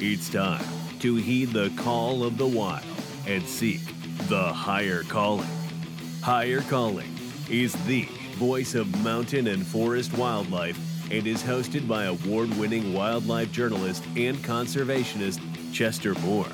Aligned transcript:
It's 0.00 0.30
time 0.30 0.64
to 1.00 1.16
heed 1.16 1.46
the 1.46 1.70
call 1.70 2.22
of 2.22 2.38
the 2.38 2.46
wild 2.46 2.86
and 3.26 3.42
seek 3.44 3.80
the 4.28 4.44
higher 4.44 5.02
calling. 5.02 5.48
Higher 6.22 6.60
Calling 6.60 7.12
is 7.50 7.72
the 7.86 8.02
voice 8.36 8.76
of 8.76 9.02
mountain 9.02 9.48
and 9.48 9.66
forest 9.66 10.16
wildlife 10.16 10.78
and 11.10 11.26
is 11.26 11.42
hosted 11.42 11.88
by 11.88 12.04
award 12.04 12.56
winning 12.58 12.94
wildlife 12.94 13.50
journalist 13.50 14.04
and 14.14 14.36
conservationist 14.38 15.40
Chester 15.72 16.14
Moore. 16.20 16.46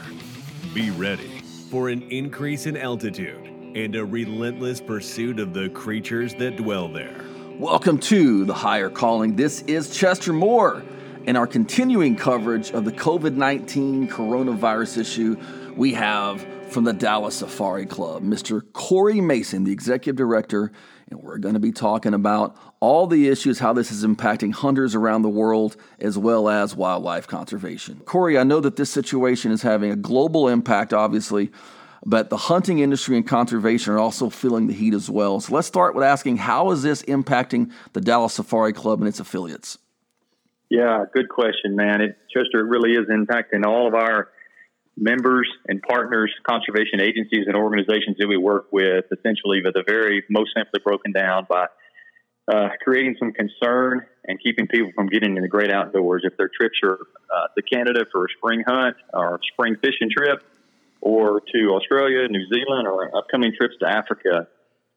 Be 0.72 0.90
ready 0.92 1.42
for 1.70 1.90
an 1.90 2.00
increase 2.11 2.64
in 2.64 2.79
altitude 2.79 3.46
and 3.76 3.95
a 3.95 4.06
relentless 4.06 4.80
pursuit 4.80 5.38
of 5.38 5.52
the 5.52 5.68
creatures 5.68 6.34
that 6.36 6.56
dwell 6.56 6.88
there. 6.88 7.22
Welcome 7.58 7.98
to 7.98 8.46
the 8.46 8.54
Higher 8.54 8.88
Calling. 8.88 9.36
This 9.36 9.61
is 9.66 9.95
Chester 9.95 10.32
Moore. 10.32 10.82
In 11.27 11.36
our 11.36 11.46
continuing 11.46 12.16
coverage 12.16 12.70
of 12.72 12.84
the 12.84 12.93
COVID 12.93 13.34
19 13.34 14.09
coronavirus 14.09 14.98
issue, 14.98 15.41
we 15.74 15.95
have 15.95 16.47
from 16.70 16.84
the 16.84 16.92
Dallas 16.92 17.37
Safari 17.37 17.87
Club, 17.87 18.23
Mr. 18.23 18.60
Corey 18.74 19.23
Mason, 19.23 19.64
the 19.64 19.73
executive 19.73 20.16
director, 20.16 20.70
and 21.09 21.23
we're 21.23 21.38
going 21.38 21.55
to 21.55 21.60
be 21.60 21.73
talking 21.73 22.12
about 22.12 22.59
all 22.78 23.06
the 23.06 23.28
issues, 23.28 23.59
how 23.59 23.73
this 23.73 23.91
is 23.91 24.05
impacting 24.05 24.52
hunters 24.52 24.95
around 24.95 25.23
the 25.23 25.30
world, 25.30 25.78
as 25.98 26.19
well 26.19 26.47
as 26.47 26.77
wildlife 26.77 27.27
conservation. 27.27 28.02
Corey, 28.05 28.36
I 28.36 28.42
know 28.42 28.61
that 28.61 28.77
this 28.77 28.91
situation 28.91 29.50
is 29.50 29.62
having 29.62 29.91
a 29.91 29.97
global 29.97 30.48
impact, 30.48 30.92
obviously, 30.92 31.50
but 32.05 32.28
the 32.28 32.36
hunting 32.36 32.80
industry 32.80 33.16
and 33.16 33.27
conservation 33.27 33.95
are 33.95 33.98
also 33.98 34.28
feeling 34.28 34.66
the 34.66 34.75
heat 34.75 34.92
as 34.92 35.09
well. 35.09 35.41
So 35.41 35.55
let's 35.55 35.69
start 35.69 35.95
with 35.95 36.05
asking 36.05 36.36
how 36.36 36.70
is 36.72 36.83
this 36.83 37.02
impacting 37.05 37.72
the 37.95 38.02
Dallas 38.02 38.34
Safari 38.34 38.75
Club 38.75 39.00
and 39.00 39.09
its 39.09 39.20
affiliates? 39.20 39.78
Yeah, 40.74 41.05
good 41.14 41.28
question, 41.28 41.77
man. 41.77 42.01
It 42.01 42.19
Chester, 42.34 42.59
it 42.59 42.69
really 42.69 42.95
is 42.95 43.06
impacting 43.06 43.64
all 43.64 43.87
of 43.87 43.95
our 43.95 44.30
members 44.97 45.48
and 45.69 45.80
partners, 45.80 46.33
conservation 46.42 47.00
agencies 47.00 47.44
and 47.47 47.55
organizations 47.55 48.17
that 48.19 48.27
we 48.27 48.36
work 48.36 48.72
with, 48.72 49.05
essentially, 49.12 49.61
but 49.62 49.72
the 49.72 49.84
very 49.86 50.25
most 50.28 50.50
simply 50.56 50.80
broken 50.83 51.12
down 51.12 51.47
by 51.48 51.67
uh, 52.52 52.70
creating 52.83 53.14
some 53.20 53.30
concern 53.30 54.05
and 54.25 54.41
keeping 54.42 54.67
people 54.67 54.91
from 54.97 55.06
getting 55.06 55.36
in 55.36 55.42
the 55.45 55.48
great 55.48 55.70
outdoors. 55.70 56.22
If 56.25 56.36
their 56.36 56.50
trips 56.50 56.80
are 56.83 56.98
uh, 57.33 57.47
to 57.56 57.62
Canada 57.62 58.05
for 58.11 58.25
a 58.25 58.28
spring 58.36 58.64
hunt 58.67 58.97
or 59.12 59.39
spring 59.52 59.77
fishing 59.80 60.11
trip, 60.11 60.42
or 61.00 61.41
to 61.55 61.70
Australia, 61.70 62.27
New 62.28 62.48
Zealand, 62.52 62.89
or 62.89 63.17
upcoming 63.17 63.52
trips 63.56 63.75
to 63.80 63.89
Africa, 63.89 64.48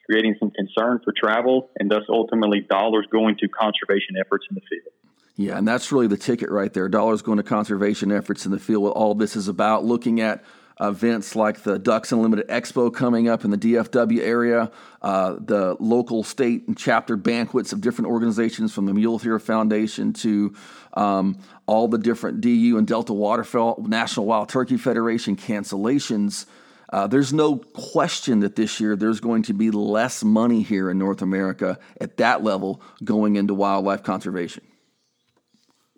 creating 0.09 0.37
some 0.39 0.49
concern 0.49 1.01
for 1.03 1.13
travel 1.15 1.69
and 1.77 1.91
thus 1.91 2.03
ultimately 2.09 2.61
dollars 2.61 3.05
going 3.11 3.37
to 3.37 3.47
conservation 3.47 4.15
efforts 4.19 4.47
in 4.49 4.55
the 4.55 4.61
field. 4.61 5.06
Yeah, 5.37 5.59
and 5.59 5.67
that's 5.67 5.91
really 5.91 6.07
the 6.07 6.17
ticket 6.17 6.49
right 6.49 6.73
there. 6.73 6.89
Dollars 6.89 7.21
going 7.21 7.37
to 7.37 7.43
conservation 7.43 8.11
efforts 8.11 8.45
in 8.47 8.51
the 8.51 8.59
field. 8.59 8.83
What 8.83 8.93
all 8.93 9.13
this 9.13 9.35
is 9.35 9.47
about, 9.47 9.85
looking 9.85 10.19
at 10.19 10.43
events 10.79 11.35
like 11.35 11.61
the 11.61 11.77
Ducks 11.77 12.11
Unlimited 12.11 12.47
Expo 12.47 12.91
coming 12.93 13.29
up 13.29 13.45
in 13.45 13.51
the 13.51 13.57
DFW 13.57 14.19
area, 14.19 14.71
uh, 15.03 15.35
the 15.39 15.77
local, 15.79 16.23
state, 16.23 16.67
and 16.67 16.75
chapter 16.75 17.15
banquets 17.15 17.71
of 17.71 17.81
different 17.81 18.09
organizations 18.09 18.73
from 18.73 18.87
the 18.87 18.93
Mule 18.95 19.19
Deer 19.19 19.37
Foundation 19.37 20.11
to 20.13 20.55
um, 20.95 21.37
all 21.67 21.87
the 21.87 21.99
different 21.99 22.41
DU 22.41 22.75
and 22.77 22.87
Delta 22.87 23.13
Waterfowl, 23.13 23.85
National 23.87 24.25
Wild 24.25 24.49
Turkey 24.49 24.77
Federation 24.77 25.35
cancellations. 25.35 26.47
Uh, 26.91 27.05
there's 27.05 27.31
no 27.33 27.57
question 27.57 28.39
that 28.39 28.55
this 28.55 28.79
year 28.79 28.95
there's 28.95 29.19
going 29.19 29.43
to 29.43 29.53
be 29.53 29.69
less 29.69 30.23
money 30.23 30.63
here 30.63 30.89
in 30.89 30.97
North 30.97 31.21
America 31.21 31.77
at 32.01 32.17
that 32.17 32.43
level 32.43 32.81
going 33.03 33.35
into 33.35 33.53
wildlife 33.53 34.01
conservation 34.01 34.63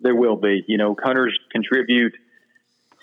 there 0.00 0.14
will 0.14 0.36
be. 0.36 0.64
You 0.66 0.78
know, 0.78 0.96
hunters 1.00 1.38
contribute 1.50 2.14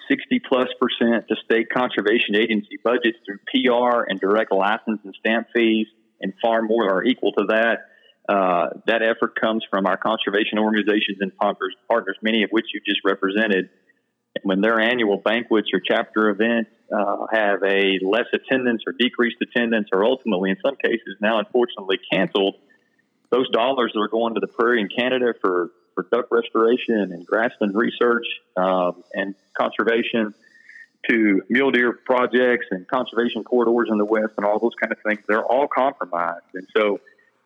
60 0.09 0.41
plus 0.47 0.67
percent 0.79 1.27
to 1.27 1.35
state 1.43 1.69
conservation 1.69 2.35
agency 2.35 2.77
budgets 2.83 3.17
through 3.25 3.39
PR 3.47 4.03
and 4.07 4.19
direct 4.19 4.51
license 4.51 5.01
and 5.03 5.13
stamp 5.19 5.47
fees, 5.53 5.87
and 6.21 6.33
far 6.41 6.61
more 6.61 6.89
are 6.89 7.03
equal 7.03 7.31
to 7.33 7.45
that. 7.49 7.89
Uh, 8.27 8.67
that 8.87 9.01
effort 9.01 9.39
comes 9.39 9.63
from 9.69 9.85
our 9.85 9.95
conservation 9.95 10.59
organizations 10.59 11.17
and 11.21 11.31
partners, 11.37 12.17
many 12.21 12.43
of 12.43 12.49
which 12.49 12.65
you 12.73 12.81
just 12.85 13.01
represented. 13.05 13.69
when 14.43 14.61
their 14.61 14.79
annual 14.79 15.17
banquets 15.17 15.69
or 15.73 15.79
chapter 15.79 16.29
events 16.29 16.69
uh, 16.93 17.25
have 17.31 17.63
a 17.63 17.99
less 18.03 18.27
attendance 18.33 18.83
or 18.85 18.93
decreased 18.93 19.37
attendance, 19.41 19.87
or 19.91 20.03
ultimately, 20.05 20.49
in 20.51 20.57
some 20.63 20.75
cases, 20.75 21.15
now 21.21 21.39
unfortunately 21.39 21.97
canceled, 22.11 22.55
those 23.31 23.49
dollars 23.49 23.91
that 23.93 23.99
are 23.99 24.07
going 24.07 24.35
to 24.35 24.39
the 24.39 24.47
prairie 24.47 24.81
in 24.81 24.89
Canada 24.89 25.33
for 25.41 25.71
for 25.97 26.05
duck 26.11 26.27
restoration 26.29 27.11
and 27.11 27.25
grassland 27.25 27.73
research 27.75 28.25
um, 28.55 29.03
and 29.13 29.33
conservation 29.57 30.35
to 31.09 31.41
mule 31.49 31.71
deer 31.71 31.93
projects 32.05 32.67
and 32.71 32.87
conservation 32.87 33.43
corridors 33.43 33.87
in 33.89 33.97
the 33.97 34.05
west 34.05 34.33
and 34.37 34.45
all 34.45 34.59
those 34.59 34.75
kind 34.79 34.91
of 34.91 34.97
things. 35.05 35.19
They're 35.27 35.45
all 35.45 35.67
compromised. 35.67 36.45
And 36.53 36.67
so 36.75 36.99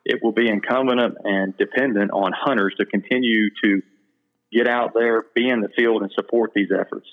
it 0.03 0.19
will 0.23 0.31
be 0.31 0.49
incumbent 0.49 1.15
and 1.23 1.55
dependent 1.57 2.11
on 2.11 2.33
hunters 2.35 2.73
to 2.79 2.85
continue 2.85 3.49
to 3.63 3.81
get 4.51 4.67
out 4.67 4.93
there, 4.93 5.25
be 5.35 5.47
in 5.47 5.61
the 5.61 5.69
field, 5.69 6.01
and 6.01 6.11
support 6.11 6.51
these 6.53 6.69
efforts. 6.71 7.07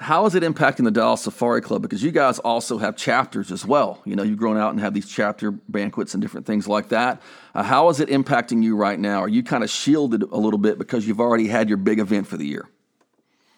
How 0.00 0.24
is 0.24 0.34
it 0.34 0.42
impacting 0.42 0.84
the 0.84 0.90
Dallas 0.90 1.20
Safari 1.20 1.60
Club? 1.60 1.82
Because 1.82 2.02
you 2.02 2.10
guys 2.10 2.38
also 2.38 2.78
have 2.78 2.96
chapters 2.96 3.52
as 3.52 3.66
well. 3.66 4.00
You 4.06 4.16
know, 4.16 4.22
you've 4.22 4.38
grown 4.38 4.56
out 4.56 4.70
and 4.70 4.80
have 4.80 4.94
these 4.94 5.06
chapter 5.06 5.50
banquets 5.50 6.14
and 6.14 6.22
different 6.22 6.46
things 6.46 6.66
like 6.66 6.88
that. 6.88 7.20
Uh, 7.54 7.62
how 7.62 7.90
is 7.90 8.00
it 8.00 8.08
impacting 8.08 8.62
you 8.62 8.76
right 8.76 8.98
now? 8.98 9.20
Are 9.20 9.28
you 9.28 9.42
kind 9.42 9.62
of 9.62 9.68
shielded 9.68 10.22
a 10.22 10.38
little 10.38 10.58
bit 10.58 10.78
because 10.78 11.06
you've 11.06 11.20
already 11.20 11.48
had 11.48 11.68
your 11.68 11.76
big 11.76 11.98
event 11.98 12.26
for 12.26 12.38
the 12.38 12.46
year? 12.46 12.66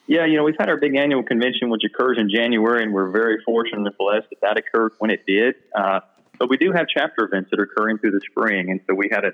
Yeah, 0.08 0.26
you 0.26 0.36
know, 0.36 0.42
we've 0.42 0.58
had 0.58 0.68
our 0.68 0.78
big 0.78 0.96
annual 0.96 1.22
convention, 1.22 1.70
which 1.70 1.84
occurs 1.84 2.18
in 2.18 2.28
January, 2.28 2.82
and 2.82 2.92
we're 2.92 3.10
very 3.10 3.40
fortunate 3.44 3.86
and 3.86 3.96
blessed 3.96 4.26
that 4.30 4.40
that 4.40 4.56
occurred 4.56 4.94
when 4.98 5.12
it 5.12 5.24
did. 5.24 5.54
Uh, 5.72 6.00
but 6.40 6.50
we 6.50 6.56
do 6.56 6.72
have 6.72 6.88
chapter 6.88 7.24
events 7.24 7.50
that 7.50 7.60
are 7.60 7.64
occurring 7.64 7.98
through 7.98 8.10
the 8.10 8.20
spring, 8.28 8.68
and 8.68 8.80
so 8.88 8.94
we 8.94 9.08
had 9.12 9.24
a 9.24 9.32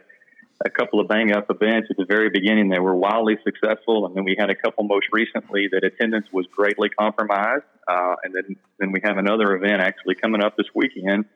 a 0.64 0.70
couple 0.70 1.00
of 1.00 1.06
bang 1.06 1.30
up 1.32 1.46
events 1.50 1.88
at 1.90 1.96
the 1.96 2.04
very 2.04 2.30
beginning 2.30 2.70
that 2.70 2.82
were 2.82 2.94
wildly 2.96 3.36
successful, 3.44 4.06
and 4.06 4.16
then 4.16 4.24
we 4.24 4.34
had 4.38 4.50
a 4.50 4.56
couple 4.56 4.84
most 4.84 5.06
recently 5.12 5.68
that 5.70 5.84
attendance 5.84 6.26
was 6.32 6.46
greatly 6.54 6.88
compromised, 6.88 7.64
uh, 7.86 8.16
and 8.24 8.34
then 8.34 8.56
then 8.78 8.92
we 8.92 9.00
have 9.04 9.18
another 9.18 9.54
event 9.54 9.80
actually 9.80 10.16
coming 10.16 10.42
up 10.42 10.56
this 10.56 10.66
weekend 10.74 11.26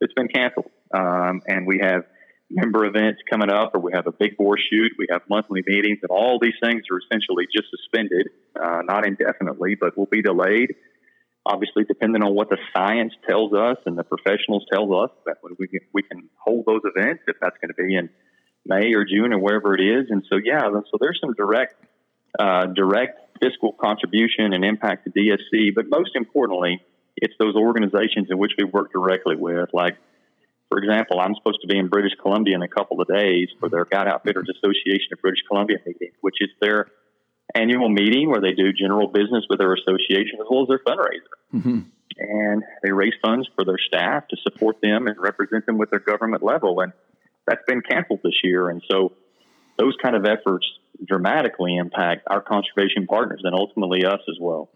that's 0.00 0.14
been 0.14 0.28
canceled, 0.28 0.70
um, 0.94 1.42
and 1.46 1.66
we 1.66 1.80
have 1.82 2.04
member 2.48 2.84
events 2.84 3.20
coming 3.28 3.50
up, 3.50 3.74
or 3.74 3.80
we 3.80 3.92
have 3.92 4.06
a 4.06 4.12
big 4.12 4.36
boar 4.36 4.56
shoot, 4.56 4.92
we 4.98 5.06
have 5.10 5.22
monthly 5.28 5.62
meetings, 5.66 5.98
and 6.02 6.10
all 6.10 6.38
these 6.40 6.58
things 6.62 6.82
are 6.92 6.98
essentially 6.98 7.46
just 7.54 7.66
suspended, 7.70 8.28
uh, 8.60 8.82
not 8.84 9.06
indefinitely, 9.06 9.76
but 9.80 9.96
will 9.98 10.10
be 10.10 10.22
delayed. 10.22 10.74
Obviously, 11.46 11.84
depending 11.84 12.22
on 12.22 12.34
what 12.34 12.50
the 12.50 12.58
science 12.74 13.14
tells 13.28 13.52
us 13.52 13.78
and 13.86 13.96
the 13.96 14.04
professionals 14.04 14.64
tell 14.72 14.94
us, 14.94 15.10
that 15.26 15.36
we 15.58 15.66
can, 15.66 15.80
we 15.94 16.02
can 16.02 16.28
hold 16.44 16.66
those 16.66 16.82
events 16.84 17.22
if 17.26 17.36
that's 17.40 17.56
going 17.62 17.70
to 17.70 17.74
be 17.74 17.96
in 17.96 18.10
May 18.66 18.92
or 18.94 19.04
June 19.04 19.32
or 19.32 19.38
wherever 19.38 19.74
it 19.74 19.80
is. 19.80 20.10
And 20.10 20.24
so, 20.28 20.36
yeah, 20.36 20.62
so 20.62 20.98
there's 21.00 21.18
some 21.20 21.34
direct, 21.34 21.74
uh, 22.38 22.66
direct 22.66 23.38
fiscal 23.40 23.72
contribution 23.72 24.52
and 24.52 24.64
impact 24.64 25.04
to 25.04 25.10
DSC. 25.10 25.74
But 25.74 25.88
most 25.88 26.10
importantly, 26.14 26.82
it's 27.16 27.34
those 27.38 27.54
organizations 27.54 28.28
in 28.30 28.38
which 28.38 28.52
we 28.58 28.64
work 28.64 28.92
directly 28.92 29.36
with. 29.36 29.70
Like, 29.72 29.96
for 30.68 30.78
example, 30.78 31.20
I'm 31.20 31.34
supposed 31.34 31.60
to 31.62 31.66
be 31.66 31.78
in 31.78 31.88
British 31.88 32.12
Columbia 32.20 32.54
in 32.54 32.62
a 32.62 32.68
couple 32.68 33.00
of 33.00 33.08
days 33.08 33.48
for 33.58 33.68
their 33.68 33.84
Guide 33.84 34.06
Outfitters 34.06 34.48
Association 34.56 35.08
of 35.12 35.20
British 35.20 35.42
Columbia 35.48 35.78
meeting, 35.84 36.12
which 36.20 36.36
is 36.40 36.50
their 36.60 36.86
annual 37.54 37.88
meeting 37.88 38.30
where 38.30 38.40
they 38.40 38.52
do 38.52 38.72
general 38.72 39.08
business 39.08 39.44
with 39.48 39.58
their 39.58 39.74
association 39.74 40.38
as 40.40 40.46
well 40.48 40.62
as 40.62 40.68
their 40.68 40.78
fundraiser. 40.78 41.34
Mm-hmm. 41.54 41.80
And 42.18 42.62
they 42.82 42.92
raise 42.92 43.14
funds 43.22 43.48
for 43.54 43.64
their 43.64 43.78
staff 43.78 44.28
to 44.28 44.36
support 44.42 44.80
them 44.80 45.06
and 45.06 45.16
represent 45.18 45.66
them 45.66 45.78
with 45.78 45.90
their 45.90 46.00
government 46.00 46.42
level. 46.42 46.80
And 46.80 46.92
that's 47.46 47.62
been 47.66 47.82
canceled 47.82 48.20
this 48.22 48.40
year. 48.42 48.68
And 48.68 48.82
so 48.90 49.12
those 49.78 49.94
kind 50.02 50.16
of 50.16 50.24
efforts 50.24 50.66
dramatically 51.06 51.76
impact 51.76 52.26
our 52.28 52.40
conservation 52.40 53.06
partners 53.06 53.40
and 53.44 53.54
ultimately 53.54 54.04
us 54.04 54.20
as 54.28 54.36
well. 54.40 54.70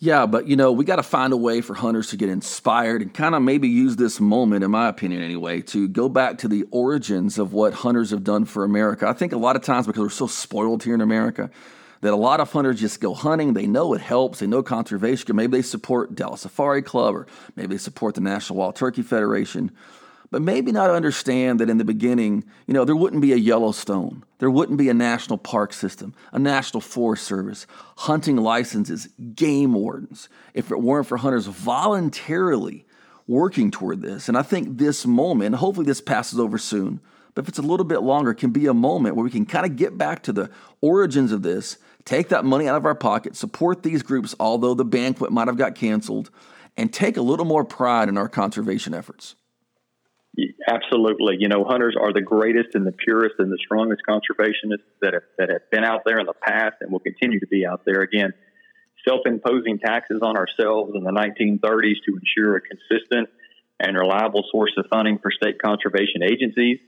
Yeah, 0.00 0.26
but 0.26 0.46
you 0.46 0.54
know, 0.54 0.70
we 0.70 0.84
got 0.84 0.96
to 0.96 1.02
find 1.02 1.32
a 1.32 1.36
way 1.36 1.60
for 1.60 1.74
hunters 1.74 2.10
to 2.10 2.16
get 2.16 2.28
inspired 2.28 3.02
and 3.02 3.12
kind 3.12 3.34
of 3.34 3.42
maybe 3.42 3.68
use 3.68 3.96
this 3.96 4.20
moment, 4.20 4.62
in 4.62 4.70
my 4.70 4.88
opinion 4.88 5.22
anyway, 5.22 5.60
to 5.62 5.88
go 5.88 6.08
back 6.08 6.38
to 6.38 6.48
the 6.48 6.64
origins 6.70 7.36
of 7.36 7.52
what 7.52 7.74
hunters 7.74 8.10
have 8.10 8.22
done 8.22 8.44
for 8.44 8.62
America. 8.62 9.08
I 9.08 9.12
think 9.12 9.32
a 9.32 9.36
lot 9.36 9.56
of 9.56 9.62
times 9.62 9.88
because 9.88 10.02
we're 10.02 10.08
so 10.10 10.28
spoiled 10.28 10.84
here 10.84 10.94
in 10.94 11.00
America, 11.00 11.50
that 12.00 12.12
a 12.12 12.16
lot 12.16 12.38
of 12.38 12.52
hunters 12.52 12.80
just 12.80 13.00
go 13.00 13.12
hunting. 13.12 13.54
They 13.54 13.66
know 13.66 13.92
it 13.94 14.00
helps. 14.00 14.38
They 14.38 14.46
know 14.46 14.62
conservation. 14.62 15.34
Maybe 15.34 15.56
they 15.56 15.62
support 15.62 16.14
Dallas 16.14 16.42
Safari 16.42 16.82
Club 16.82 17.16
or 17.16 17.26
maybe 17.56 17.74
they 17.74 17.78
support 17.78 18.14
the 18.14 18.20
National 18.20 18.58
Wild 18.58 18.76
Turkey 18.76 19.02
Federation 19.02 19.72
but 20.30 20.42
maybe 20.42 20.72
not 20.72 20.90
understand 20.90 21.60
that 21.60 21.70
in 21.70 21.78
the 21.78 21.84
beginning, 21.84 22.44
you 22.66 22.74
know, 22.74 22.84
there 22.84 22.96
wouldn't 22.96 23.22
be 23.22 23.32
a 23.32 23.36
Yellowstone, 23.36 24.24
there 24.38 24.50
wouldn't 24.50 24.78
be 24.78 24.88
a 24.88 24.94
national 24.94 25.38
park 25.38 25.72
system, 25.72 26.14
a 26.32 26.38
national 26.38 26.80
forest 26.80 27.24
service, 27.24 27.66
hunting 27.98 28.36
licenses, 28.36 29.08
game 29.34 29.72
wardens, 29.72 30.28
if 30.54 30.70
it 30.70 30.80
weren't 30.80 31.06
for 31.06 31.16
hunters 31.16 31.46
voluntarily 31.46 32.84
working 33.26 33.70
toward 33.70 34.02
this. 34.02 34.28
And 34.28 34.36
I 34.36 34.42
think 34.42 34.78
this 34.78 35.06
moment, 35.06 35.54
hopefully 35.56 35.86
this 35.86 36.00
passes 36.00 36.38
over 36.38 36.58
soon, 36.58 37.00
but 37.34 37.44
if 37.44 37.48
it's 37.48 37.58
a 37.58 37.62
little 37.62 37.84
bit 37.84 38.02
longer, 38.02 38.34
can 38.34 38.50
be 38.50 38.66
a 38.66 38.74
moment 38.74 39.14
where 39.14 39.24
we 39.24 39.30
can 39.30 39.46
kind 39.46 39.64
of 39.64 39.76
get 39.76 39.96
back 39.96 40.22
to 40.24 40.32
the 40.32 40.50
origins 40.80 41.30
of 41.30 41.42
this, 41.42 41.78
take 42.04 42.28
that 42.30 42.44
money 42.44 42.66
out 42.66 42.76
of 42.76 42.84
our 42.84 42.94
pocket, 42.94 43.36
support 43.36 43.82
these 43.82 44.02
groups, 44.02 44.34
although 44.40 44.74
the 44.74 44.84
banquet 44.84 45.30
might 45.30 45.46
have 45.46 45.56
got 45.56 45.74
canceled, 45.74 46.30
and 46.76 46.92
take 46.92 47.16
a 47.16 47.22
little 47.22 47.44
more 47.44 47.64
pride 47.64 48.08
in 48.08 48.18
our 48.18 48.28
conservation 48.28 48.92
efforts. 48.92 49.34
Absolutely. 50.68 51.36
You 51.38 51.48
know, 51.48 51.64
hunters 51.64 51.96
are 52.00 52.12
the 52.12 52.20
greatest 52.20 52.74
and 52.74 52.86
the 52.86 52.92
purest 52.92 53.36
and 53.38 53.50
the 53.50 53.58
strongest 53.58 54.02
conservationists 54.08 54.86
that 55.00 55.14
have, 55.14 55.22
that 55.38 55.48
have 55.50 55.70
been 55.70 55.84
out 55.84 56.02
there 56.04 56.20
in 56.20 56.26
the 56.26 56.34
past 56.34 56.76
and 56.80 56.92
will 56.92 57.00
continue 57.00 57.40
to 57.40 57.46
be 57.46 57.66
out 57.66 57.82
there. 57.84 58.02
Again, 58.02 58.32
self 59.06 59.22
imposing 59.26 59.78
taxes 59.78 60.20
on 60.22 60.36
ourselves 60.36 60.92
in 60.94 61.02
the 61.02 61.10
1930s 61.10 61.98
to 62.06 62.18
ensure 62.18 62.56
a 62.56 62.60
consistent 62.60 63.28
and 63.80 63.96
reliable 63.96 64.44
source 64.50 64.72
of 64.76 64.86
funding 64.90 65.18
for 65.18 65.30
state 65.30 65.60
conservation 65.62 66.22
agencies 66.22 66.78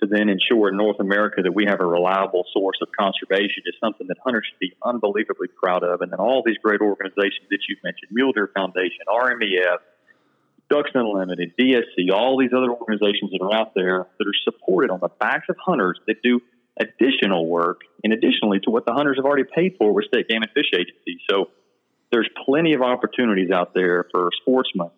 to 0.00 0.06
then 0.06 0.28
ensure 0.28 0.68
in 0.68 0.76
North 0.76 0.98
America 0.98 1.42
that 1.42 1.54
we 1.54 1.66
have 1.66 1.80
a 1.80 1.86
reliable 1.86 2.44
source 2.52 2.78
of 2.82 2.88
conservation 2.98 3.62
is 3.66 3.74
something 3.82 4.06
that 4.08 4.16
hunters 4.24 4.46
should 4.50 4.58
be 4.58 4.74
unbelievably 4.84 5.48
proud 5.62 5.84
of. 5.84 6.00
And 6.00 6.10
then 6.10 6.18
all 6.18 6.42
these 6.44 6.58
great 6.62 6.80
organizations 6.80 7.46
that 7.50 7.60
you've 7.68 7.82
mentioned, 7.84 8.10
Mule 8.10 8.32
Deer 8.32 8.50
Foundation, 8.54 9.06
RMEF, 9.08 9.78
Ducks 10.74 10.90
Unlimited, 10.92 11.52
DSC, 11.56 12.10
all 12.12 12.36
these 12.36 12.50
other 12.50 12.70
organizations 12.70 13.30
that 13.30 13.40
are 13.40 13.54
out 13.54 13.74
there 13.76 14.08
that 14.18 14.26
are 14.26 14.38
supported 14.42 14.90
on 14.90 14.98
the 15.00 15.08
backs 15.20 15.46
of 15.48 15.56
hunters 15.64 16.00
that 16.08 16.16
do 16.22 16.40
additional 16.80 17.46
work 17.46 17.82
and 18.02 18.12
additionally 18.12 18.58
to 18.64 18.70
what 18.70 18.84
the 18.84 18.92
hunters 18.92 19.16
have 19.16 19.24
already 19.24 19.44
paid 19.44 19.76
for 19.78 19.94
with 19.94 20.06
state 20.06 20.26
game 20.28 20.42
and 20.42 20.50
fish 20.50 20.70
agencies. 20.74 21.20
So 21.30 21.50
there's 22.10 22.28
plenty 22.44 22.74
of 22.74 22.82
opportunities 22.82 23.52
out 23.52 23.72
there 23.72 24.06
for 24.10 24.30
sportsmen 24.40 24.90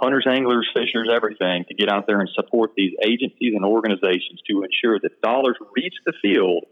hunters, 0.00 0.26
anglers, 0.26 0.66
fishers, 0.74 1.10
everything 1.12 1.64
to 1.68 1.74
get 1.74 1.90
out 1.90 2.06
there 2.06 2.20
and 2.20 2.30
support 2.34 2.70
these 2.76 2.92
agencies 3.04 3.52
and 3.54 3.64
organizations 3.64 4.40
to 4.48 4.62
ensure 4.62 4.98
that 5.02 5.20
dollars 5.20 5.56
reach 5.76 5.94
the 6.06 6.12
field 6.22 6.64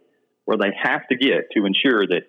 where 0.44 0.56
they 0.56 0.70
have 0.80 1.06
to 1.08 1.16
get 1.16 1.50
to 1.52 1.66
ensure 1.66 2.06
that 2.06 2.22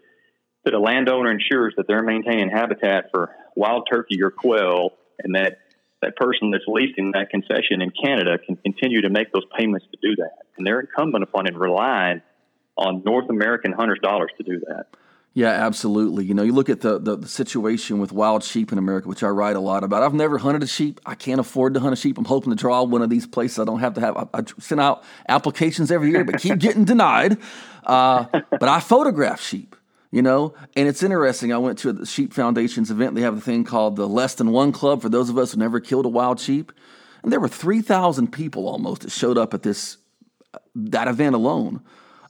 that 0.65 0.73
a 0.73 0.79
landowner 0.79 1.31
ensures 1.31 1.73
that 1.77 1.87
they're 1.87 2.03
maintaining 2.03 2.49
habitat 2.49 3.05
for 3.13 3.33
wild 3.55 3.87
turkey 3.89 4.21
or 4.21 4.31
quail 4.31 4.89
and 5.23 5.35
that 5.35 5.59
that 6.01 6.15
person 6.15 6.51
that's 6.51 6.65
leasing 6.67 7.11
that 7.13 7.29
concession 7.29 7.81
in 7.81 7.91
Canada 7.91 8.37
can 8.37 8.55
continue 8.57 9.01
to 9.01 9.09
make 9.09 9.31
those 9.31 9.45
payments 9.57 9.85
to 9.91 9.97
do 10.01 10.15
that. 10.17 10.45
And 10.57 10.65
they're 10.65 10.79
incumbent 10.79 11.23
upon 11.23 11.47
and 11.47 11.59
relying 11.59 12.21
on 12.77 13.01
North 13.03 13.29
American 13.29 13.71
hunters' 13.71 13.99
dollars 14.01 14.31
to 14.37 14.43
do 14.43 14.59
that. 14.67 14.85
Yeah, 15.33 15.49
absolutely. 15.49 16.25
You 16.25 16.33
know, 16.33 16.41
you 16.41 16.51
look 16.51 16.67
at 16.67 16.81
the, 16.81 16.97
the, 16.97 17.15
the, 17.15 17.27
situation 17.27 17.99
with 17.99 18.11
wild 18.11 18.43
sheep 18.43 18.71
in 18.71 18.79
America, 18.79 19.07
which 19.07 19.21
I 19.21 19.27
write 19.27 19.55
a 19.55 19.59
lot 19.59 19.83
about. 19.83 20.01
I've 20.01 20.15
never 20.15 20.39
hunted 20.39 20.63
a 20.63 20.67
sheep. 20.67 20.99
I 21.05 21.13
can't 21.13 21.39
afford 21.39 21.75
to 21.75 21.79
hunt 21.79 21.93
a 21.93 21.95
sheep. 21.95 22.17
I'm 22.17 22.25
hoping 22.25 22.49
to 22.49 22.55
draw 22.55 22.81
one 22.81 23.03
of 23.03 23.11
these 23.11 23.27
places. 23.27 23.59
I 23.59 23.65
don't 23.65 23.79
have 23.79 23.93
to 23.95 24.01
have. 24.01 24.17
I, 24.17 24.25
I 24.33 24.43
send 24.57 24.81
out 24.81 25.03
applications 25.29 25.91
every 25.91 26.09
year, 26.09 26.23
but 26.23 26.39
keep 26.39 26.57
getting 26.57 26.85
denied. 26.85 27.37
Uh, 27.85 28.25
but 28.49 28.63
I 28.63 28.79
photograph 28.79 29.39
sheep. 29.39 29.75
You 30.09 30.21
know, 30.21 30.53
and 30.75 30.87
it's 30.87 31.03
interesting. 31.03 31.51
I 31.51 31.57
went 31.57 31.79
to 31.79 31.91
the 31.91 32.05
Sheep 32.05 32.33
Foundation's 32.33 32.89
event. 32.89 33.15
They 33.15 33.21
have 33.21 33.37
a 33.37 33.41
thing 33.41 33.65
called 33.65 33.97
the 33.97 34.07
Less 34.07 34.35
Than 34.35 34.51
One 34.51 34.71
Club 34.71 35.01
for 35.01 35.09
those 35.09 35.29
of 35.29 35.37
us 35.37 35.51
who 35.51 35.59
never 35.59 35.81
killed 35.81 36.05
a 36.05 36.09
wild 36.09 36.39
sheep, 36.39 36.71
and 37.23 37.31
there 37.31 37.41
were 37.41 37.49
three 37.49 37.81
thousand 37.81 38.31
people 38.31 38.69
almost 38.69 39.01
that 39.01 39.11
showed 39.11 39.37
up 39.37 39.53
at 39.53 39.63
this 39.63 39.97
uh, 40.53 40.59
that 40.75 41.09
event 41.09 41.35
alone 41.35 41.81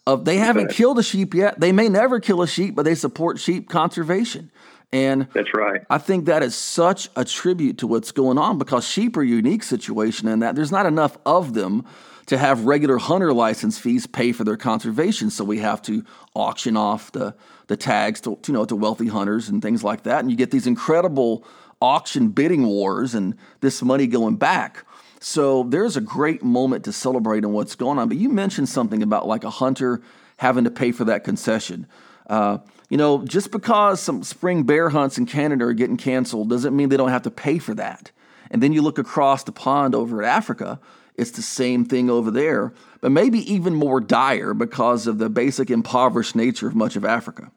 of 0.08 0.24
they 0.24 0.38
haven't 0.38 0.72
killed 0.72 0.98
a 0.98 1.04
sheep 1.04 1.34
yet. 1.34 1.60
They 1.60 1.74
may 1.74 1.90
never 1.90 2.20
kill 2.20 2.42
a 2.42 2.48
sheep, 2.48 2.76
but 2.76 2.86
they 2.86 2.96
support 2.96 3.40
sheep 3.40 3.70
conservation. 3.70 4.52
And 4.94 5.28
that's 5.34 5.54
right. 5.54 5.82
I 5.90 5.98
think 5.98 6.26
that 6.26 6.44
is 6.44 6.56
such 6.56 7.10
a 7.16 7.26
tribute 7.26 7.80
to 7.80 7.88
what's 7.88 8.12
going 8.12 8.38
on 8.38 8.58
because 8.58 8.88
sheep 8.88 9.18
are 9.18 9.22
a 9.22 9.28
unique 9.28 9.64
situation 9.64 10.28
in 10.28 10.40
that 10.40 10.56
there's 10.56 10.72
not 10.72 10.86
enough 10.86 11.18
of 11.26 11.54
them 11.54 11.86
to 12.28 12.38
have 12.38 12.66
regular 12.66 12.98
hunter 12.98 13.34
license 13.34 13.78
fees 13.78 14.08
pay 14.08 14.32
for 14.32 14.44
their 14.44 14.58
conservation. 14.58 15.30
So 15.30 15.44
we 15.44 15.60
have 15.60 15.82
to 15.84 16.04
auction 16.34 16.78
off 16.78 17.12
the 17.12 17.36
the 17.68 17.76
tags 17.76 18.22
to 18.22 18.38
you 18.48 18.54
know 18.54 18.66
to 18.66 18.76
wealthy 18.76 19.08
hunters 19.08 19.50
and 19.50 19.62
things 19.62 19.84
like 19.84 20.04
that. 20.04 20.20
And 20.20 20.32
you 20.32 20.38
get 20.38 20.52
these 20.52 20.68
incredible 20.68 21.46
auction 21.82 22.30
bidding 22.30 22.66
wars 22.66 23.14
and 23.14 23.36
this 23.60 23.82
money 23.82 24.08
going 24.08 24.38
back. 24.38 24.86
So 25.20 25.64
there's 25.64 25.98
a 25.98 26.02
great 26.02 26.44
moment 26.44 26.86
to 26.86 26.94
celebrate 26.94 27.44
in 27.44 27.52
what's 27.52 27.76
going 27.76 28.00
on. 28.00 28.08
But 28.08 28.18
you 28.18 28.30
mentioned 28.30 28.70
something 28.70 29.04
about 29.04 29.28
like 29.28 29.44
a 29.44 29.50
hunter 29.50 30.02
having 30.38 30.64
to 30.64 30.72
pay 30.72 30.92
for 30.92 31.06
that 31.06 31.24
concession. 31.24 31.88
Uh, 32.30 32.60
you 32.90 32.98
know, 32.98 33.24
just 33.24 33.52
because 33.52 34.00
some 34.00 34.24
spring 34.24 34.64
bear 34.64 34.90
hunts 34.90 35.18
in 35.18 35.26
Canada 35.26 35.66
are 35.66 35.74
getting 35.74 35.98
canceled 35.98 36.50
doesn't 36.50 36.76
mean 36.76 36.90
they 36.90 36.98
don't 36.98 37.10
have 37.10 37.24
to 37.24 37.32
pay 37.32 37.60
for 37.60 37.74
that. 37.76 38.12
And 38.50 38.64
then 38.64 38.72
you 38.72 38.82
look 38.82 38.98
across 38.98 39.44
the 39.44 39.52
pond 39.52 39.94
over 39.94 40.24
at 40.24 40.30
Africa, 40.30 40.80
it's 41.16 41.32
the 41.32 41.42
same 41.42 41.84
thing 41.84 42.10
over 42.10 42.32
there, 42.32 42.74
but 43.02 43.12
maybe 43.12 43.40
even 43.52 43.74
more 43.74 44.00
dire 44.00 44.54
because 44.54 45.08
of 45.08 45.18
the 45.18 45.30
basic 45.30 45.70
impoverished 45.70 46.36
nature 46.36 46.68
of 46.68 46.76
much 46.76 46.96
of 46.96 47.04
Africa. 47.04 47.52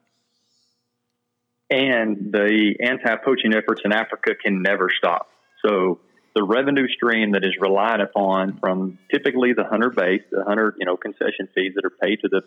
And 1.68 2.32
the 2.32 2.74
anti 2.80 3.16
poaching 3.16 3.54
efforts 3.54 3.82
in 3.84 3.92
Africa 3.92 4.34
can 4.34 4.62
never 4.62 4.90
stop. 4.90 5.28
So 5.64 6.00
the 6.34 6.42
revenue 6.42 6.88
stream 6.88 7.32
that 7.32 7.44
is 7.44 7.54
relied 7.60 8.00
upon 8.00 8.58
from 8.58 8.98
typically 9.10 9.52
the 9.52 9.64
hunter 9.64 9.90
base, 9.90 10.22
the 10.32 10.42
hunter, 10.44 10.74
you 10.78 10.86
know, 10.86 10.96
concession 10.96 11.48
fees 11.54 11.74
that 11.76 11.84
are 11.84 11.90
paid 11.90 12.20
to 12.22 12.28
the 12.28 12.42